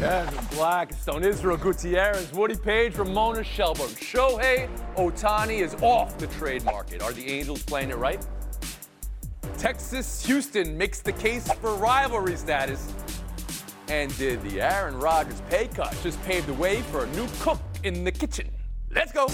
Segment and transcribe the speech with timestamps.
[0.00, 3.90] Kevin Blackistone, Israel Gutierrez, Woody Paige, Ramona Shelburne.
[3.90, 7.02] Shohei Ohtani is off the trade market.
[7.02, 8.26] Are the Angels playing it right?
[9.58, 12.90] Texas Houston makes the case for rivalry status.
[13.88, 17.60] And did the Aaron Rodgers pay cut just pave the way for a new cook
[17.82, 18.48] in the kitchen?
[18.90, 19.26] Let's go.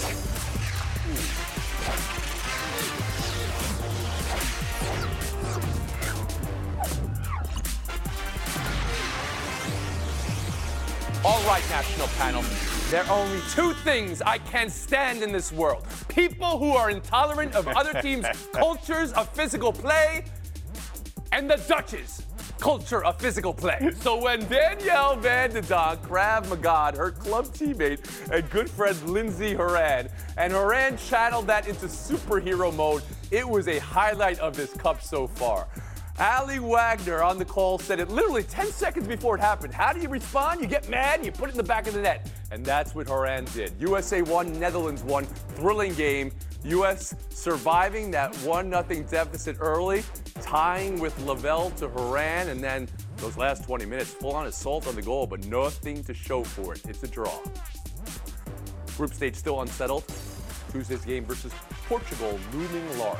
[11.25, 12.43] All right, national panel.
[12.89, 17.55] There are only two things I can't stand in this world people who are intolerant
[17.55, 20.25] of other teams' cultures of physical play,
[21.31, 22.23] and the Dutch's
[22.59, 23.91] culture of physical play.
[24.01, 29.53] So when Danielle Van de Donk, Krav Magad, her club teammate and good friend Lindsey
[29.53, 35.01] Horan, and Horan channeled that into superhero mode, it was a highlight of this cup
[35.01, 35.67] so far.
[36.19, 39.71] Aly Wagner on the call said it literally 10 seconds before it happened.
[39.71, 40.61] How do you respond?
[40.61, 42.31] You get mad, you put it in the back of the net.
[42.49, 43.73] And that's what Horan did.
[43.79, 45.25] USA won, Netherlands won.
[45.25, 46.31] Thrilling game.
[46.63, 50.03] US surviving that 1 0 deficit early,
[50.41, 54.95] tying with Lavelle to Horan, and then those last 20 minutes, full on assault on
[54.95, 56.81] the goal, but nothing to show for it.
[56.87, 57.39] It's a draw.
[58.97, 60.03] Group stage still unsettled.
[60.71, 61.53] Tuesday's game versus
[61.87, 63.17] Portugal looming large.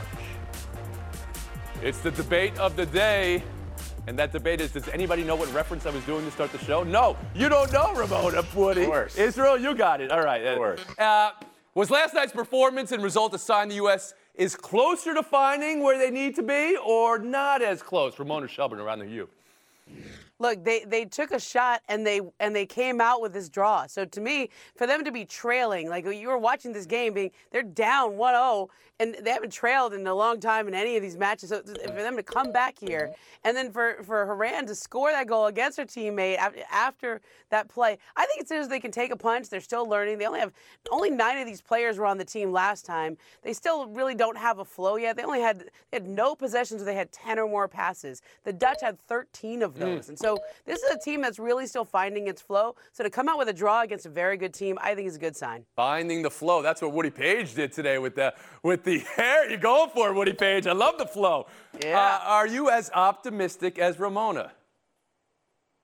[1.83, 3.44] It's the debate of the day.
[4.08, 6.58] And that debate is Does anybody know what reference I was doing to start the
[6.59, 6.83] show?
[6.83, 8.81] No, you don't know, Ramona Woody.
[8.81, 9.17] Of course.
[9.17, 10.11] Israel, you got it.
[10.11, 10.44] All right.
[10.44, 10.80] Of course.
[10.98, 11.31] Uh,
[11.75, 14.14] was last night's performance and result a sign the U.S.
[14.33, 18.17] is closer to finding where they need to be or not as close?
[18.17, 19.30] Ramona Shelburne around the U.
[20.39, 23.87] Look, they, they took a shot and they and they came out with this draw.
[23.87, 27.31] So to me, for them to be trailing, like you were watching this game, being
[27.52, 28.67] they're down 1-0
[28.99, 31.49] and they haven't trailed in a long time in any of these matches.
[31.49, 35.26] So for them to come back here and then for for Horan to score that
[35.26, 36.37] goal against her teammate
[36.71, 39.87] after, that play, I think as soon as they can take a punch, they're still
[39.87, 40.17] learning.
[40.20, 40.53] They only have
[40.92, 43.17] only nine of these players were on the team last time.
[43.42, 45.15] They still really don't have a flow yet.
[45.15, 45.59] They only had
[45.89, 46.83] they had no possessions.
[46.83, 48.21] where They had 10 or more passes.
[48.43, 49.80] The Dutch had 13 of mm.
[49.80, 50.27] those, and so.
[50.27, 52.76] So this is a team that's really still finding its flow.
[52.92, 55.15] So to come out with a draw against a very good team, I think is
[55.15, 55.64] a good sign.
[55.73, 56.61] Finding the flow.
[56.61, 59.49] That's what Woody Paige did today with the with the hair.
[59.49, 60.67] You're going for it, Woody Paige.
[60.67, 61.48] I love the flow.
[61.82, 61.98] Yeah.
[61.98, 64.52] Uh, are you as optimistic as Ramona?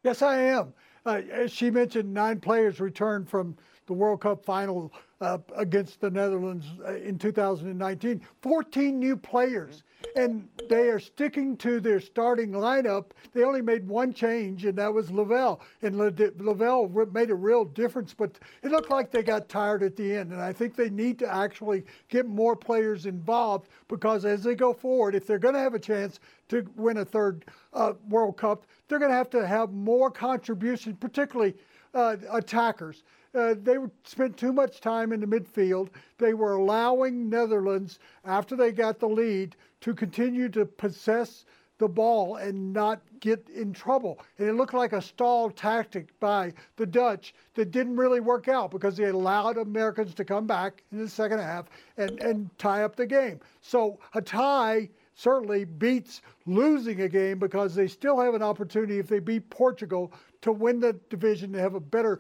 [0.04, 0.74] Yes, I am.
[1.06, 3.56] Uh, as she mentioned, nine players returned from
[3.86, 4.92] the World Cup final
[5.24, 8.22] uh, against the Netherlands uh, in 2019.
[8.42, 9.84] 14 new players,
[10.18, 13.12] and they are sticking to their starting lineup.
[13.32, 15.62] They only made one change, and that was Lavelle.
[15.82, 20.14] And Lavelle made a real difference, but it looked like they got tired at the
[20.14, 20.34] end.
[20.34, 24.74] And I think they need to actually get more players involved because as they go
[24.74, 26.20] forward, if they're going to have a chance
[26.50, 30.98] to win a third uh, World Cup, they're going to have to have more contribution,
[30.98, 31.56] particularly
[31.94, 33.04] uh, attackers.
[33.34, 35.90] Uh, they spent too much time in the midfield.
[36.20, 41.46] They were allowing Netherlands, after they got the lead, to continue to possess
[41.80, 44.20] the ball and not get in trouble.
[44.38, 48.70] And it looked like a stall tactic by the Dutch that didn't really work out
[48.70, 51.66] because they allowed Americans to come back in the second half
[51.98, 53.40] and, and tie up the game.
[53.62, 59.08] So a tie certainly beats losing a game because they still have an opportunity if
[59.08, 62.20] they beat Portugal to win the division to have a better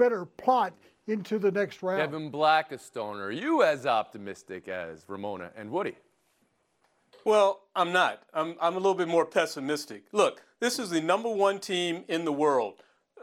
[0.00, 0.72] better plot
[1.08, 2.00] into the next round.
[2.00, 5.94] Kevin Blackistone, are you as optimistic as Ramona and Woody?
[7.26, 8.22] Well, I'm not.
[8.32, 10.04] I'm, I'm a little bit more pessimistic.
[10.12, 12.82] Look, this is the number one team in the world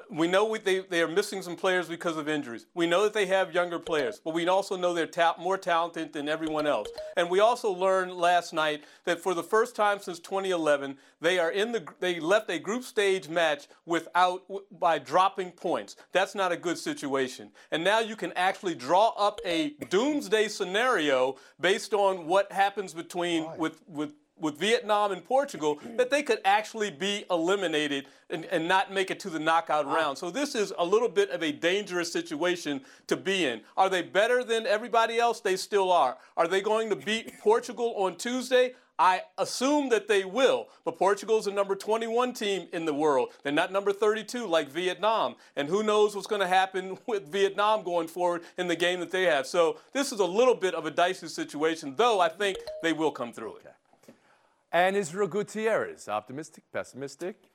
[0.09, 2.65] we know we, they, they are missing some players because of injuries.
[2.73, 6.13] We know that they have younger players, but we also know they're ta- more talented
[6.13, 6.87] than everyone else.
[7.15, 11.51] And we also learned last night that for the first time since 2011, they are
[11.51, 15.95] in the they left a group stage match without by dropping points.
[16.11, 17.51] That's not a good situation.
[17.71, 23.47] And now you can actually draw up a doomsday scenario based on what happens between
[23.57, 28.91] with with with Vietnam and Portugal that they could actually be eliminated and, and, not
[28.91, 30.17] make it to the knockout round.
[30.17, 33.61] So this is a little bit of a dangerous situation to be in.
[33.77, 35.39] Are they better than everybody else?
[35.39, 36.17] They still are.
[36.35, 38.73] Are they going to beat Portugal on Tuesday?
[38.99, 40.69] I assume that they will.
[40.83, 43.29] But Portugal's a number 21 team in the world.
[43.43, 45.35] They're not number 32 like Vietnam.
[45.55, 49.11] And who knows what's going to happen with Vietnam going forward in the game that
[49.11, 49.45] they have.
[49.45, 53.11] So this is a little bit of a dicey situation, though I think they will
[53.11, 53.67] come through it.
[54.77, 57.49] And Israel Gutierrez, optimistic, pessimistic?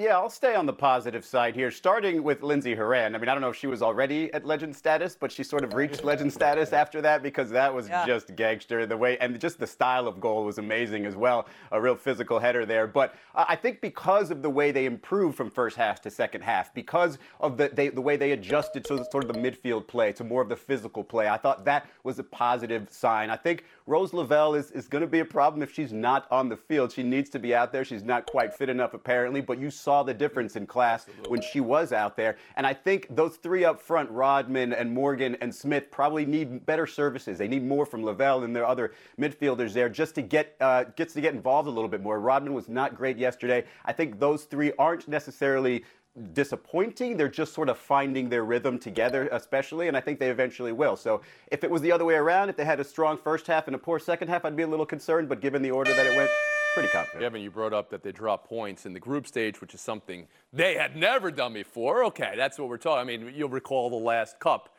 [0.00, 3.16] Yeah, I'll stay on the positive side here, starting with Lindsey Horan.
[3.16, 5.64] I mean, I don't know if she was already at legend status, but she sort
[5.64, 8.06] of reached legend status after that because that was Yeah.
[8.06, 8.86] just gangster.
[8.86, 11.48] The way and just the style of goal was amazing as well.
[11.72, 12.86] A real physical header there.
[12.86, 16.42] But uh, I think because of the way they improved from first half to second
[16.42, 20.12] half, because of the they, the way they adjusted to sort of the midfield play
[20.12, 23.30] to more of the physical play, I thought that was a positive sign.
[23.30, 26.50] I think Rose Lavelle is, is going to be a problem if she's not on
[26.50, 26.92] the field.
[26.92, 27.86] She needs to be out there.
[27.86, 31.60] She's not quite fit enough, apparently, but you saw the difference in class when she
[31.60, 32.36] was out there.
[32.56, 36.86] And I think those three up front, Rodman and Morgan and Smith, probably need better
[36.86, 37.38] services.
[37.38, 41.14] They need more from Lavelle and their other midfielders there just to get uh, gets
[41.14, 42.20] to get involved a little bit more.
[42.20, 43.64] Rodman was not great yesterday.
[43.86, 45.82] I think those three aren't necessarily
[46.32, 47.16] disappointing.
[47.16, 50.96] They're just sort of finding their rhythm together, especially, and I think they eventually will.
[50.96, 53.66] So if it was the other way around, if they had a strong first half
[53.66, 55.28] and a poor second half, I'd be a little concerned.
[55.28, 56.30] But given the order that it went,
[56.74, 57.22] pretty confident.
[57.22, 60.26] Kevin, you brought up that they dropped points in the group stage, which is something
[60.52, 62.04] they had never done before.
[62.04, 63.00] Okay, that's what we're talking.
[63.00, 64.76] I mean, you'll recall the last Cup.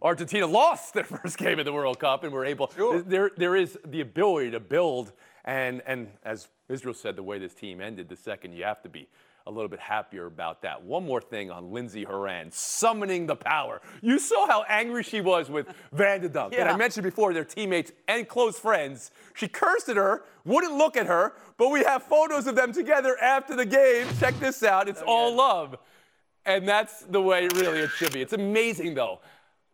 [0.00, 2.72] Argentina lost their first game in the World Cup, and were able.
[3.06, 5.12] There, there is the ability to build,
[5.44, 8.88] and and as Israel said, the way this team ended the second, you have to
[8.88, 9.08] be
[9.48, 10.82] a little bit happier about that.
[10.82, 13.80] One more thing on Lindsey Horan, summoning the power.
[14.02, 16.54] You saw how angry she was with Van de Donk.
[16.54, 19.10] And I mentioned before, they're teammates and close friends.
[19.34, 23.16] She cursed at her, wouldn't look at her, but we have photos of them together
[23.22, 24.06] after the game.
[24.20, 24.86] Check this out.
[24.86, 25.76] It's oh, all love.
[26.44, 28.20] And that's the way really it should be.
[28.20, 29.20] It's amazing, though,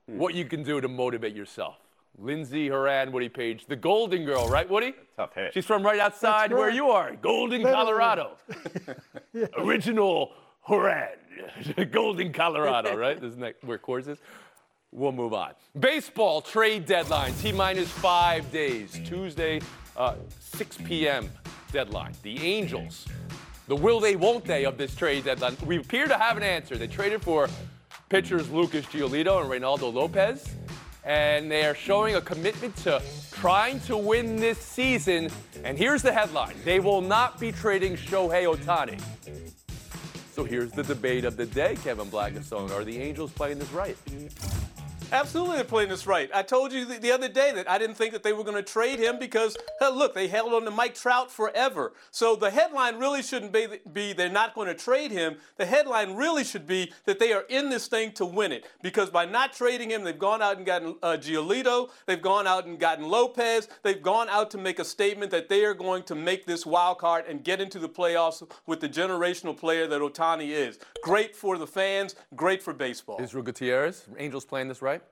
[0.07, 1.77] what you can do to motivate yourself.
[2.19, 4.95] Lindsey Horan, Woody Paige, the Golden Girl, right, Woody?
[5.17, 5.53] Tough hit.
[5.53, 8.37] She's from right outside where you are, Golden, Colorado.
[9.59, 11.19] Original Horan,
[11.91, 13.23] Golden, Colorado, right?
[13.23, 14.19] Isn't that where Coors is?
[14.93, 15.53] We'll move on.
[15.79, 19.01] Baseball trade deadline, T minus five days.
[19.05, 19.61] Tuesday,
[19.97, 21.31] uh, 6 p.m.
[21.73, 22.13] deadline.
[22.23, 23.07] The Angels,
[23.67, 25.57] the will they, won't they of this trade deadline.
[25.67, 26.77] We appear to have an answer.
[26.77, 27.49] They traded for
[28.09, 30.49] pitchers Lucas Giolito and Reynaldo Lopez,
[31.05, 35.31] and they are showing a commitment to trying to win this season.
[35.63, 39.01] And here's the headline they will not be trading Shohei Ohtani.
[40.33, 42.71] So here's the debate of the day, Kevin Blackistone.
[42.73, 43.97] Are the Angels playing this right?
[45.13, 46.29] Absolutely, they're playing this right.
[46.35, 48.57] I told you the, the other day that I didn't think that they were going
[48.57, 51.93] to trade him because, look, they held on to Mike Trout forever.
[52.11, 55.37] So the headline really shouldn't be, be they're not going to trade him.
[55.57, 58.67] The headline really should be that they are in this thing to win it.
[58.83, 62.67] Because by not trading him, they've gone out and gotten uh, Giolito, they've gone out
[62.67, 66.17] and gotten Lopez, they've gone out to make a statement that they are going to
[66.17, 70.49] make this wild card and get into the playoffs with the generational player that Ohtani
[70.49, 70.79] is.
[71.05, 73.19] Great for the fans, great for baseball.
[73.21, 75.04] Israel Gutierrez, Angels playing this right?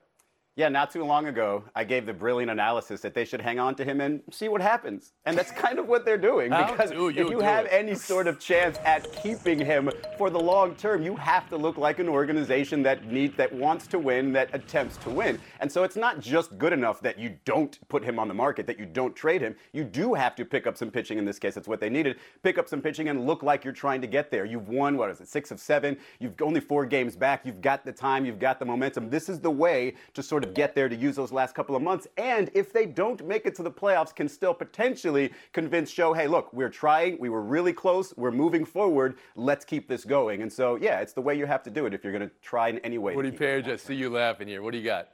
[0.55, 3.73] Yeah, not too long ago, I gave the brilliant analysis that they should hang on
[3.73, 5.13] to him and see what happens.
[5.25, 6.51] And that's kind of what they're doing.
[6.51, 7.69] Because do if you you have it?
[7.73, 11.77] any sort of chance at keeping him for the long term, you have to look
[11.77, 15.39] like an organization that need that wants to win, that attempts to win.
[15.59, 18.67] And so it's not just good enough that you don't put him on the market,
[18.67, 19.55] that you don't trade him.
[19.71, 21.55] You do have to pick up some pitching in this case.
[21.55, 22.17] That's what they needed.
[22.43, 24.45] Pick up some pitching and look like you're trying to get there.
[24.45, 25.97] You've won, what is it, six of seven.
[26.19, 27.43] You've only four games back.
[27.43, 29.09] You've got the time, you've got the momentum.
[29.09, 31.81] This is the way to sort of get there to use those last couple of
[31.81, 32.07] months.
[32.17, 36.27] And if they don't make it to the playoffs, can still potentially convince Joe, hey,
[36.27, 40.41] look, we're trying, we were really close, we're moving forward, let's keep this going.
[40.41, 42.35] And so, yeah, it's the way you have to do it if you're going to
[42.41, 43.13] try in any way.
[43.13, 43.63] to Woody keep it.
[43.65, 44.61] Paige, I see you laughing here.
[44.61, 45.09] What do you got?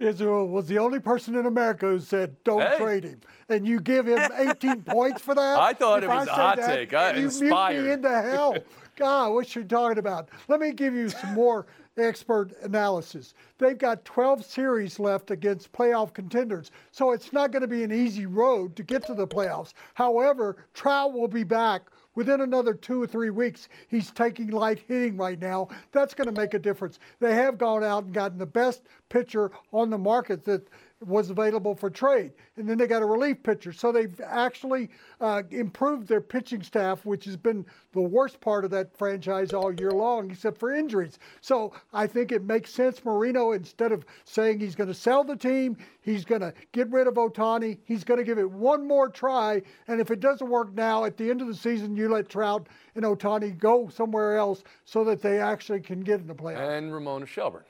[0.00, 2.78] Israel was the only person in America who said, "Don't Hey.
[2.78, 5.56] trade him," and you give him 18 points for that.
[5.58, 6.92] I thought If it was a said hot that, take.
[6.94, 7.84] I- you mute inspired.
[7.84, 8.56] me into hell.
[8.96, 10.28] God, what you talking about?
[10.48, 13.34] Let me give you some more expert analysis.
[13.58, 17.92] They've got 12 series left against playoff contenders, so it's not going to be an
[17.92, 19.72] easy road to get to the playoffs.
[19.94, 21.82] However, Trout will be back
[22.14, 23.68] within another two or three weeks.
[23.88, 25.68] He's taking light hitting right now.
[25.92, 26.98] That's going to make a difference.
[27.20, 30.68] They have gone out and gotten the best pitcher on the market that
[31.06, 32.32] was available for trade.
[32.56, 33.72] And then they got a relief pitcher.
[33.72, 38.70] So they've actually uh, improved their pitching staff, which has been the worst part of
[38.72, 41.18] that franchise all year long, except for injuries.
[41.40, 45.36] So I think it makes sense, Moreno, instead of saying he's going to sell the
[45.36, 49.08] team, he's going to get rid of Ohtani, he's going to give it one more
[49.08, 49.62] try.
[49.88, 52.68] And if it doesn't work now, at the end of the season, you let Trout
[52.94, 56.76] and Ohtani go somewhere else so that they actually can get in the playoffs.
[56.76, 57.64] And Ramona Shelburne.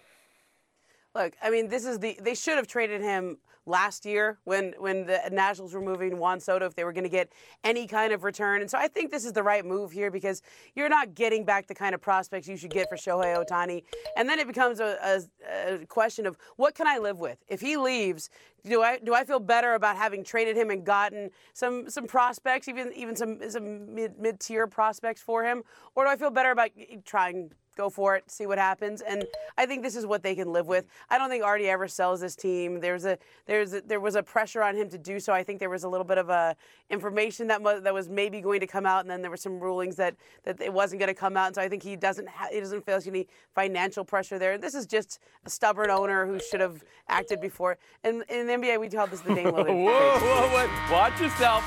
[1.15, 5.07] Look, I mean, this is the they should have traded him last year when when
[5.07, 8.25] the Nationals were moving Juan Soto if they were going to get any kind of
[8.25, 8.61] return.
[8.61, 10.43] And so I think this is the right move here because
[10.75, 13.85] you're not getting back the kind of prospects you should get for Shohei Ohtani.
[14.17, 17.39] And then it becomes a, a, a question of what can I live with?
[17.49, 18.29] If he leaves,
[18.65, 22.67] do I do I feel better about having traded him and gotten some some prospects,
[22.67, 25.63] even even some some mid mid tier prospects for him,
[25.95, 26.71] or do I feel better about
[27.05, 29.01] trying go for it, see what happens.
[29.01, 29.27] And
[29.59, 30.87] I think this is what they can live with.
[31.11, 32.81] I don't think Arte ever sells this team.
[32.81, 35.33] There's a there's a, there was a pressure on him to do so.
[35.33, 36.57] I think there was a little bit of a
[36.91, 39.97] information that that was maybe going to come out, and then there were some rulings
[39.97, 40.15] that
[40.45, 41.47] that it wasn't going to come out.
[41.49, 44.57] And so I think he doesn't ha- he doesn't feel any financial pressure there.
[44.59, 47.77] This is just a stubborn owner who should have acted before.
[48.03, 49.67] And in the NBA, we call this the Dame Lillard.
[49.85, 50.93] whoa, whoa, whoa!
[50.93, 51.65] Watch yourself.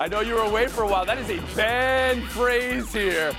[0.00, 1.04] I know you were away for a while.
[1.04, 3.32] That is a banned phrase here.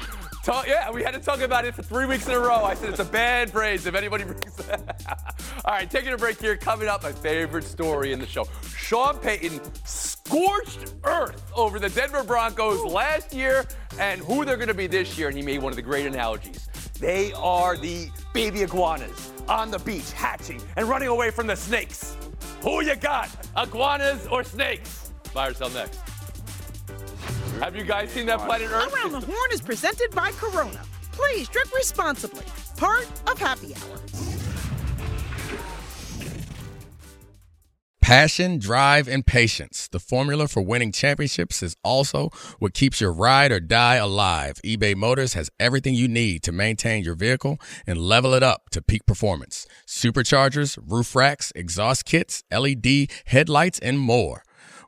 [0.43, 2.65] Talk, yeah, we had to talk about it for three weeks in a row.
[2.65, 5.41] I said it's a bad phrase if anybody brings that.
[5.65, 6.57] All right, taking a break here.
[6.57, 8.45] Coming up, my favorite story in the show.
[8.75, 13.65] Sean Payton scorched earth over the Denver Broncos last year
[13.97, 15.29] and who they're going to be this year.
[15.29, 16.67] And he made one of the great analogies.
[16.99, 22.17] They are the baby iguanas on the beach hatching and running away from the snakes.
[22.63, 25.13] Who you got, iguanas or snakes?
[25.33, 26.01] Buy or sell next.
[27.59, 28.93] Have you guys seen that Planet Earth?
[28.93, 30.81] Around the Horn is presented by Corona.
[31.11, 32.43] Please drink responsibly.
[32.77, 33.99] Part of Happy Hour.
[38.01, 39.87] Passion, drive, and patience.
[39.87, 44.59] The formula for winning championships is also what keeps your ride or die alive.
[44.65, 48.81] eBay Motors has everything you need to maintain your vehicle and level it up to
[48.81, 49.65] peak performance.
[49.87, 54.43] Superchargers, roof racks, exhaust kits, LED headlights, and more.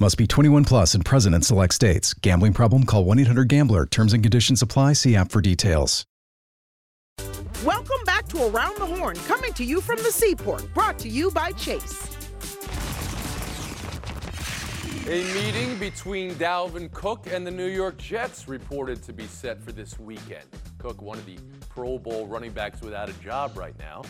[0.00, 2.14] Must be 21 plus and present in select states.
[2.14, 2.84] Gambling problem?
[2.84, 3.86] Call 1 800 GAMBLER.
[3.86, 4.94] Terms and conditions apply.
[4.94, 6.04] See app for details.
[7.64, 10.72] Welcome back to Around the Horn, coming to you from the seaport.
[10.74, 12.08] Brought to you by Chase.
[15.06, 19.70] A meeting between Dalvin Cook and the New York Jets reported to be set for
[19.72, 20.44] this weekend.
[20.78, 24.02] Cook, one of the Pro Bowl running backs without a job right now.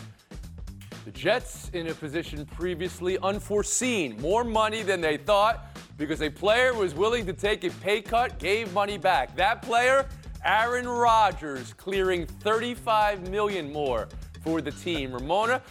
[1.05, 4.21] The Jets in a position previously unforeseen.
[4.21, 8.39] More money than they thought because a player was willing to take a pay cut,
[8.39, 9.35] gave money back.
[9.35, 10.07] That player,
[10.45, 14.07] Aaron Rodgers, clearing 35 million more
[14.43, 15.11] for the team.
[15.11, 15.61] Ramona,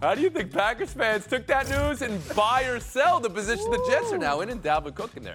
[0.00, 3.68] how do you think Packers fans took that news and buy or sell the position
[3.72, 5.34] the Jets are now in and Dalvin Cook in there?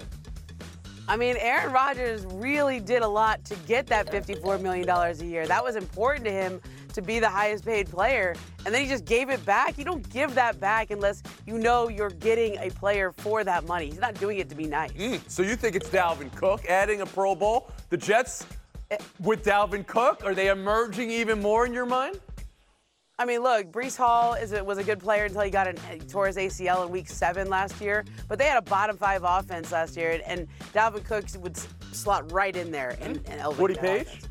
[1.05, 5.45] I mean, Aaron Rodgers really did a lot to get that $54 million a year.
[5.45, 6.62] That was important to him
[6.93, 8.35] to be the highest paid player.
[8.65, 9.77] And then he just gave it back.
[9.77, 13.88] You don't give that back unless you know you're getting a player for that money.
[13.88, 14.91] He's not doing it to be nice.
[14.93, 17.71] Mm, so you think it's Dalvin Cook adding a Pro Bowl?
[17.89, 18.45] The Jets
[19.19, 22.19] with Dalvin Cook, are they emerging even more in your mind?
[23.19, 25.77] I mean, look, Breece Hall is a, was a good player until he got an,
[25.91, 28.03] he tore his ACL in Week Seven last year.
[28.27, 31.55] But they had a bottom five offense last year, and, and Dalvin Cook would
[31.91, 34.07] slot right in there and, and elevate Woody Paige?
[34.07, 34.29] offense.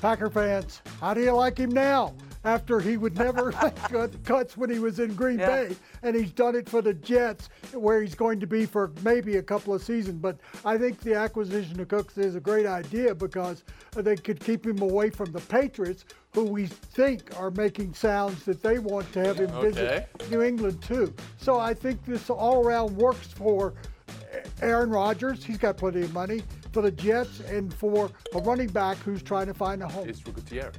[0.00, 2.14] Packer fans, how do you like him now?
[2.44, 3.50] After he would never
[3.88, 5.64] cut cuts when he was in Green Yeah.
[5.68, 9.36] Bay, and he's done it for the Jets, where he's going to be for maybe
[9.38, 10.20] a couple of seasons.
[10.20, 13.64] But I think the acquisition of Cooks is a great idea because
[13.96, 18.62] they could keep him away from the Patriots, who we think are making sounds that
[18.62, 19.70] they want to have him Okay.
[19.70, 21.12] visit New England too.
[21.38, 23.74] So I think this all around works for
[24.62, 25.44] Aaron Rodgers.
[25.44, 29.46] He's got plenty of money for the Jets and for a running back who's trying
[29.46, 30.08] to find a home.
[30.08, 30.74] It's for Gutierrez.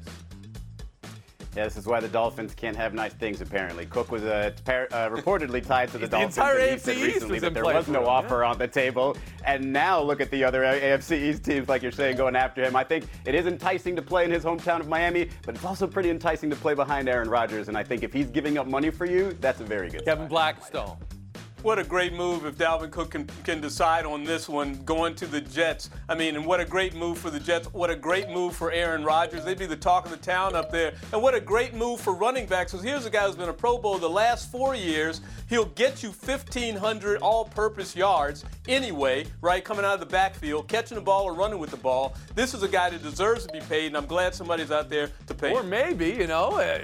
[1.55, 3.41] Yeah, this is why the Dolphins can't have nice things.
[3.41, 6.37] Apparently, Cook was uh, par- uh, reportedly tied to the, The Dolphins.
[6.37, 8.43] entire and he AFC said East recently was that in there was no him, offer
[8.43, 9.17] on the table.
[9.43, 12.75] And now look at the other AFC East teams, like you're saying, going after him.
[12.75, 15.87] I think it is enticing to play in his hometown of Miami, but it's also
[15.87, 17.67] pretty enticing to play behind Aaron Rodgers.
[17.67, 20.05] And I think if he's giving up money for you, that's a very good.
[20.05, 20.55] Kevin sign.
[20.55, 20.97] Blackistone.
[21.61, 25.27] What a great move if Dalvin Cook can, can decide on this one, going to
[25.27, 25.89] the Jets.
[26.07, 27.67] I mean, and what a great move for the Jets.
[27.73, 29.43] What a great move for Aaron Rodgers.
[29.43, 30.93] They'd be the talk of the town up there.
[31.11, 32.71] And what a great move for running backs.
[32.71, 35.19] Because here's a guy who's been a Pro Bowl the last four years.
[35.49, 39.63] He'll get you 1,500 all purpose yards anyway, right?
[39.63, 42.15] Coming out of the backfield, catching the ball or running with the ball.
[42.35, 45.09] This is a guy that deserves to be paid, and I'm glad somebody's out there
[45.27, 45.69] to pay Or him.
[45.69, 46.79] maybe, you know, uh,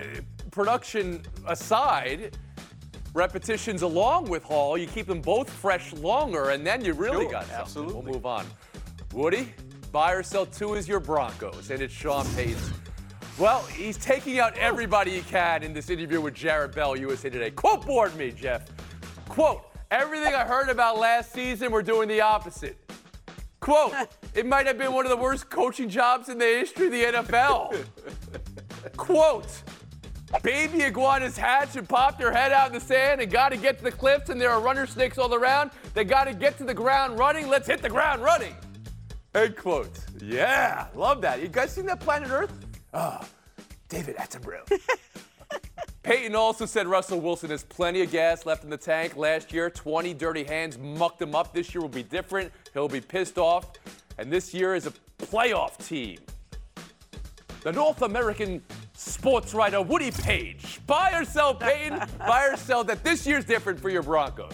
[0.51, 2.37] production aside,
[3.15, 7.31] repetitions along with Hall, you keep them both fresh longer, and then you really Sure,
[7.31, 7.59] got something.
[7.61, 7.93] absolutely.
[7.95, 8.45] We'll move on.
[9.13, 9.53] Woody,
[9.91, 12.57] buy or sell two is your Broncos, and it's Sean Payton.
[13.39, 17.51] Well, he's taking out everybody he can in this interview with Jarrett Bell, USA Today.
[17.51, 18.67] Quote board me, Jeff.
[19.29, 22.77] Quote, everything I heard about last season, we're doing the opposite.
[23.61, 23.93] Quote,
[24.33, 27.03] it might have been one of the worst coaching jobs in the history of the
[27.03, 27.85] NFL.
[28.97, 29.47] Quote,
[30.41, 33.77] baby iguanas hatch and pop their head out in the sand and got to get
[33.77, 35.71] to the cliffs and there are runner snakes all around.
[35.93, 37.47] They got to get to the ground running.
[37.47, 38.55] Let's hit the ground running.
[39.33, 39.99] End quote.
[40.21, 41.41] Yeah, love that.
[41.41, 42.53] You guys seen that Planet Earth?
[42.93, 43.21] Oh,
[43.89, 44.69] David Attenborough.
[46.03, 49.17] Payton also said Russell Wilson has plenty of gas left in the tank.
[49.17, 51.51] Last year, 20 dirty hands mucked him up.
[51.51, 52.51] This year will be different.
[52.73, 53.71] He'll be pissed off.
[54.17, 56.19] And this year is a playoff team.
[57.63, 58.61] The North American
[58.95, 60.79] sports writer Woody Paige.
[60.87, 62.01] Buy or sell, Payton?
[62.19, 64.53] Buy or sell that this year's different for your Broncos?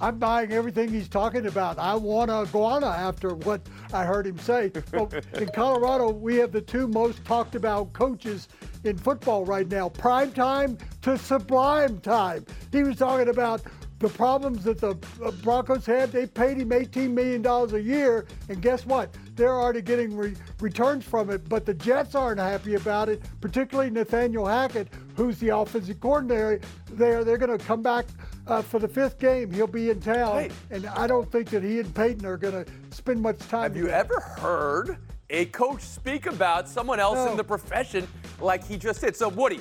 [0.00, 1.78] I'm buying everything he's talking about.
[1.78, 3.60] I want a iguana after what
[3.92, 4.72] I heard him say.
[4.92, 8.48] Well, in Colorado, we have the two most talked about coaches
[8.82, 12.44] in football right now prime time to sublime time.
[12.72, 13.62] He was talking about
[14.02, 16.10] the problems that the uh, Broncos had.
[16.10, 19.14] They paid him $18 million a year, and guess what?
[19.36, 23.90] They're already getting re- returns from it, but the Jets aren't happy about it, particularly
[23.90, 27.22] Nathaniel Hackett, who's the offensive coordinator there.
[27.24, 28.06] They're going to come back
[28.48, 29.52] uh, for the fifth game.
[29.52, 30.50] He'll be in town, Hey.
[30.72, 33.76] and I don't think that he and Payton are going to spend much time Have
[33.76, 34.98] you ever heard
[35.30, 37.30] a coach speak about someone else No.
[37.30, 38.06] in the profession
[38.40, 39.14] like he just did?
[39.16, 39.60] So, Woody,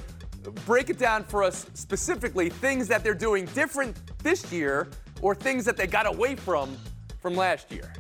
[0.65, 4.89] break it down for us specifically things that they're doing different this year
[5.21, 6.75] or things that they got away from
[7.21, 7.93] from last year.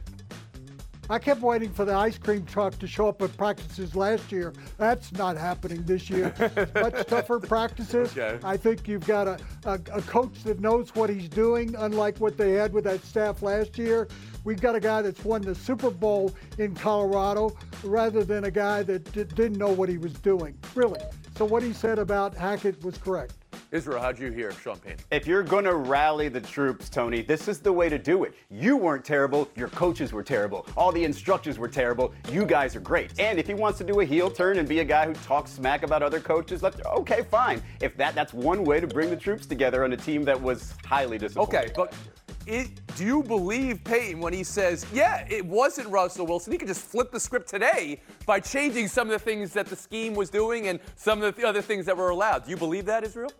[1.09, 4.53] I kept waiting for the ice cream truck to show up at practices last year.
[4.77, 6.33] That's not happening this year.
[6.75, 8.17] Much tougher practices.
[8.17, 8.39] Okay.
[8.45, 12.37] I think you've got a, a, a coach that knows what he's doing, unlike what
[12.37, 14.07] they had with that staff last year.
[14.45, 18.81] We've got a guy that's won the Super Bowl in Colorado rather than a guy
[18.83, 21.01] that d- didn't know what he was doing, really.
[21.35, 23.33] So what he said about Hackett was correct.
[23.71, 24.99] Israel, how'd you hear Sean Payton?
[25.11, 28.33] If you're going to rally the troops, Tony, this is the way to do it.
[28.49, 29.47] You weren't terrible.
[29.55, 30.67] Your coaches were terrible.
[30.75, 32.13] All the instructors were terrible.
[32.29, 33.17] You guys are great.
[33.17, 35.51] And if he wants to do a heel turn and be a guy who talks
[35.51, 37.61] smack about other coaches, let's, okay, fine.
[37.79, 40.73] If that that's one way to bring the troops together on a team that was
[40.85, 41.61] highly disappointing.
[41.61, 41.93] Okay, but
[42.47, 46.51] it, do you believe Payton when he says, yeah, it wasn't Russell Wilson?
[46.51, 49.75] He could just flip the script today by changing some of the things that the
[49.75, 52.45] scheme was doing and some of the other things that were allowed.
[52.45, 53.31] Do you believe that, Israel?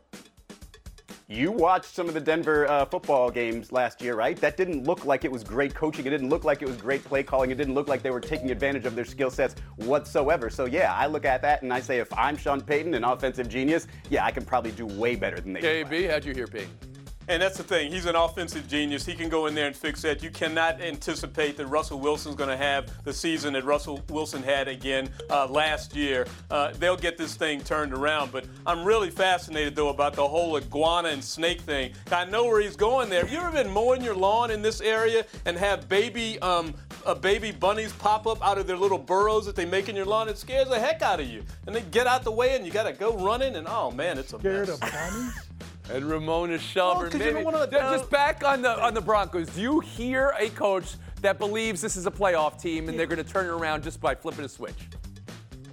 [1.31, 4.35] You watched some of the Denver uh, football games last year, right?
[4.35, 6.05] That didn't look like it was great coaching.
[6.05, 7.51] It didn't look like it was great play calling.
[7.51, 10.49] It didn't look like they were taking advantage of their skill sets whatsoever.
[10.49, 13.47] So, yeah, I look at that and I say, if I'm Sean Payton, an offensive
[13.47, 15.87] genius, yeah, I can probably do way better than they did.
[15.87, 16.90] KB, how'd you hear Payton?
[17.27, 17.91] And that's the thing.
[17.91, 19.05] He's an offensive genius.
[19.05, 20.21] He can go in there and fix that.
[20.23, 24.67] You cannot anticipate that Russell Wilson's going to have the season that Russell Wilson had
[24.67, 26.25] again uh, last year.
[26.49, 28.31] Uh, they'll get this thing turned around.
[28.31, 31.93] But I'm really fascinated, though, about the whole iguana and snake thing.
[32.11, 33.25] I know where he's going there.
[33.27, 36.73] You ever been mowing your lawn in this area and have baby um,
[37.05, 40.05] uh, baby bunnies pop up out of their little burrows that they make in your
[40.05, 40.27] lawn?
[40.27, 41.43] It scares the heck out of you.
[41.67, 43.55] And they get out the way and you got to go running.
[43.55, 44.75] And oh, man, it's a Scared mess.
[44.75, 45.33] of bunnies?
[45.91, 47.11] And Ramona Shelburne.
[47.11, 49.47] 'cause you don't maybe- wanna, Ju- uh, just back on the on the Broncos.
[49.49, 53.23] Do you hear a coach that believes this is a playoff team and they're going
[53.23, 54.87] to turn it around just by flipping a switch?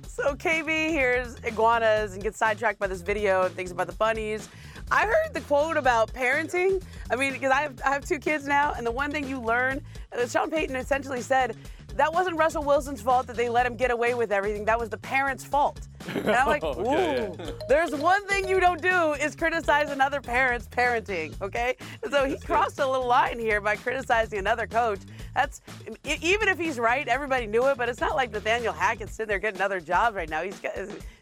[0.06, 4.48] So KB hears iguanas and gets sidetracked by this video and thinks about the bunnies.
[4.90, 6.82] I heard the quote about parenting.
[7.10, 9.38] I mean, because I have, I have two kids now, and the one thing you
[9.38, 9.80] learn,
[10.12, 11.56] uh, Sean Payton essentially said,
[11.98, 14.64] that wasn't Russell Wilson's fault that they let him get away with everything.
[14.64, 15.88] That was the parents' fault.
[16.14, 20.20] And I'm like, oh, ooh, Okay, there's one thing you don't do is criticize another
[20.20, 21.76] parent's parenting, okay?
[22.10, 25.00] So he crossed a little line here by criticizing another coach.
[25.34, 25.60] That's
[26.04, 29.38] even if he's right, everybody knew it, but it's not like Nathaniel Hackett's sitting there
[29.40, 30.42] getting other jobs right now.
[30.42, 30.72] He's got,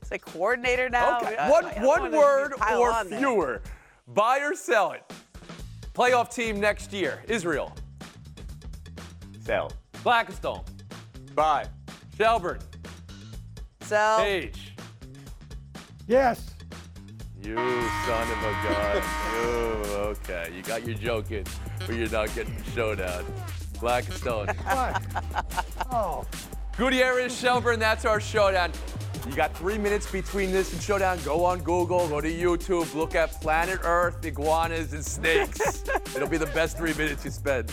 [0.03, 1.19] Say coordinator now.
[1.19, 1.37] Okay.
[1.37, 3.19] I- one I one word or on there.
[3.19, 3.63] fewer.
[4.09, 5.03] Buy or sell it.
[5.95, 7.23] Playoff team next year.
[7.27, 7.75] Israel.
[9.45, 9.73] Sell.
[10.07, 10.65] Blackistone.
[11.35, 11.67] Bye.
[12.17, 12.61] Shelburne.
[13.81, 14.77] So Paige.
[16.07, 16.55] Yes.
[17.43, 19.03] You son of a gun.
[19.35, 19.41] you
[19.97, 20.53] okay.
[20.57, 21.45] You got your joke in,
[21.81, 23.25] but you're not getting the showdown.
[23.81, 24.55] Blackistone.
[24.65, 25.87] What?
[25.91, 26.25] Oh.
[26.77, 28.71] Gutierrez, Shelburne, that's our showdown.
[29.29, 31.19] You got three minutes between this and showdown.
[31.25, 35.83] Go on Google, go to YouTube, look at planet Earth, iguanas, and snakes.
[36.15, 37.73] It'll be the best three minutes you spend.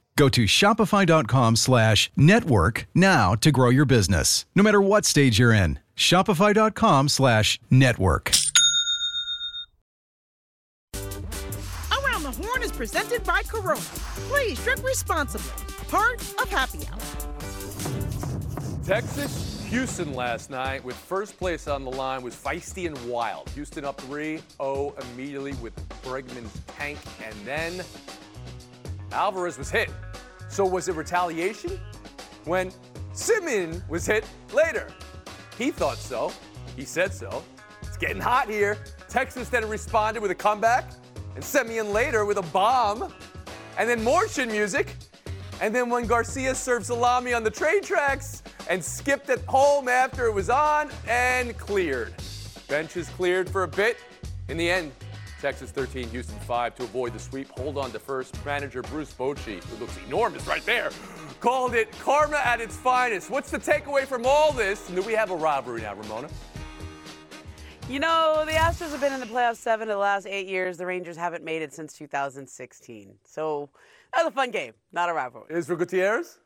[0.15, 5.53] Go to shopify.com slash network now to grow your business, no matter what stage you're
[5.53, 5.79] in.
[5.95, 8.31] Shopify.com slash network.
[10.95, 13.79] Around the Horn is presented by Corona.
[14.29, 15.51] Please drink responsibly.
[15.87, 16.99] Part of Happy Hour.
[18.83, 23.47] Texas, Houston last night with first place on the line was feisty and wild.
[23.51, 27.85] Houston up 3 0 immediately with Bregman's tank, and then
[29.11, 29.89] Alvarez was hit.
[30.49, 31.79] So was it retaliation?
[32.45, 32.71] When
[33.13, 34.87] Semien was hit later.
[35.57, 36.31] He thought so.
[36.75, 37.43] He said so.
[37.83, 38.77] It's getting hot here.
[39.09, 40.91] Texas then responded with a comeback,
[41.35, 43.13] and Semien later with a bomb,
[43.77, 44.95] and then more chin music.
[45.61, 50.25] And then when Garcia served salami on the train tracks and skipped it home after
[50.25, 52.13] it was on and cleared.
[52.67, 53.97] Benches cleared for a bit.
[54.47, 54.91] In the end,
[55.41, 57.49] Texas 13, Houston 5 to avoid the sweep.
[57.57, 58.33] Hold on to first.
[58.45, 60.91] Manager Bruce Bochy, who looks enormous right there,
[61.39, 63.31] called it karma at its finest.
[63.31, 64.87] What's the takeaway from all this?
[64.87, 66.29] And do we have a rivalry now, Ramona?
[67.89, 70.77] You know, the Astros have been in the playoffs seven of the last eight years.
[70.77, 73.15] The Rangers haven't made it since 2016.
[73.23, 73.69] So
[74.13, 75.47] that was a fun game, not a rivalry.
[75.49, 76.37] Israel Gutierrez?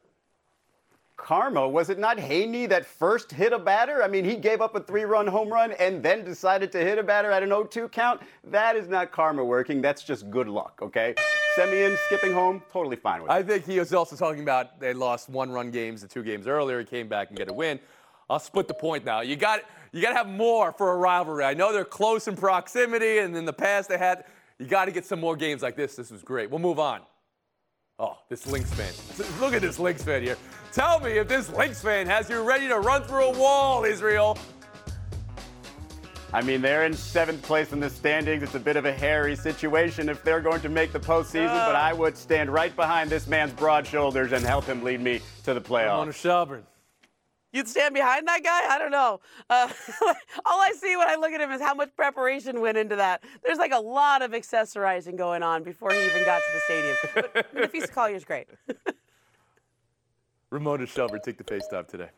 [1.17, 4.03] Karma, was it not Heaney that first hit a batter?
[4.03, 6.99] I mean, he gave up a three run home run and then decided to hit
[6.99, 8.21] a batter at an 0 2 count.
[8.43, 9.81] That is not karma working.
[9.81, 11.15] That's just good luck, okay?
[11.57, 13.33] Semien skipping home, totally fine with it.
[13.33, 16.47] I think he was also talking about they lost one run games the two games
[16.47, 16.79] earlier.
[16.79, 17.79] He came back and get a win.
[18.29, 19.21] I'll split the point now.
[19.21, 19.61] You got
[19.93, 21.45] you got to have more for a rivalry.
[21.45, 24.25] I know they're close in proximity, and in the past they had.
[24.57, 25.97] You got to get some more games like this.
[25.97, 26.49] This was great.
[26.49, 27.01] We'll move on.
[27.97, 28.91] Oh, this Lynx fan.
[29.39, 30.37] Look at this Lynx fan here.
[30.73, 34.37] Tell me if this Lynx fan has you ready to run through a wall, Israel.
[36.33, 38.43] I mean, they're in seventh place in the standings.
[38.43, 41.75] It's a bit of a hairy situation if they're going to make the postseason, but
[41.75, 41.81] ah.
[41.81, 45.53] I would stand right behind this man's broad shoulders and help him lead me to
[45.53, 46.05] the On playoffs.
[46.07, 46.65] to Shelburne.
[47.55, 48.67] You'd stand behind that guy?
[48.69, 49.21] I don't know.
[49.49, 49.69] Uh,
[50.45, 53.23] all I see when I look at him is how much preparation went into that.
[53.45, 56.97] There's like a lot of accessorizing going on before he even got to the stadium.
[57.13, 58.47] But Napheesa Collier's great.
[60.49, 62.09] Ramona Shelburne, take the FaceTime today.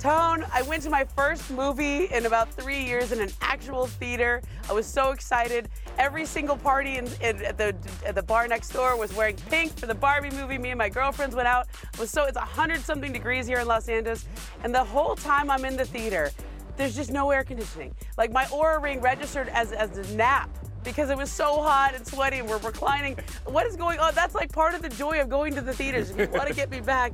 [0.00, 4.40] Tone, I went to my first movie in about three years in an actual theater.
[4.66, 5.68] I was so excited.
[5.98, 9.78] Every single party in, in, at, the, at the bar next door was wearing pink
[9.78, 10.56] for the Barbie movie.
[10.56, 11.66] Me and my girlfriends went out.
[11.92, 14.24] It was so it's 100 something degrees here in Los Angeles,
[14.64, 16.30] and the whole time I'm in the theater,
[16.78, 17.94] there's just no air conditioning.
[18.16, 20.48] Like my Oura ring registered as as a nap
[20.84, 23.18] because it was so hot and sweaty and we're reclining.
[23.44, 24.14] What is going on?
[24.14, 26.10] That's like part of the joy of going to the theaters.
[26.10, 27.12] If you want to get me back,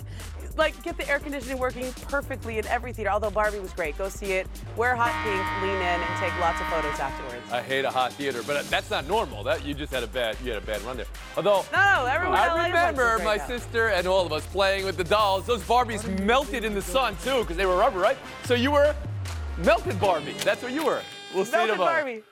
[0.56, 3.10] like get the air conditioning working perfectly in every theater.
[3.10, 3.96] Although Barbie was great.
[3.98, 4.46] Go see it.
[4.76, 7.52] Wear hot pink, lean in, and take lots of photos afterwards.
[7.52, 9.42] I hate a hot theater, but that's not normal.
[9.44, 11.06] That you just had a bad you had a bad run there.
[11.36, 13.46] Although No, no, everyone I remember my now.
[13.46, 15.46] sister and all of us playing with the dolls.
[15.46, 18.16] Those Barbies melted in the sun too because they were rubber, right?
[18.44, 18.94] So you were
[19.58, 20.34] melted Barbie.
[20.44, 21.00] That's what you were.
[21.34, 21.94] We'll see Melted tomorrow.
[22.02, 22.22] Barbie.